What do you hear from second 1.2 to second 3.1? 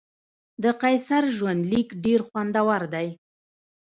ژوندلیک ډېر خوندور دی.